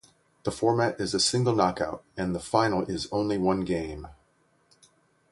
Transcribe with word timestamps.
The 0.45 0.51
format 0.51 0.99
is 0.99 1.13
a 1.13 1.19
single 1.19 1.53
knockout, 1.55 2.03
and 2.17 2.33
the 2.33 2.39
final 2.39 2.81
is 2.89 3.07
only 3.11 3.37
one 3.37 3.61
game. 3.61 4.07